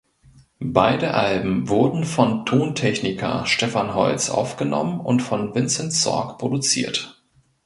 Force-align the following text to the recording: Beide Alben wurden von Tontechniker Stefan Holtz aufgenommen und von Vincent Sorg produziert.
Beide 0.73 1.13
Alben 1.13 1.69
wurden 1.69 2.05
von 2.05 2.43
Tontechniker 2.47 3.45
Stefan 3.45 3.93
Holtz 3.93 4.31
aufgenommen 4.31 4.99
und 4.99 5.19
von 5.19 5.53
Vincent 5.53 5.93
Sorg 5.93 6.39
produziert. 6.39 7.21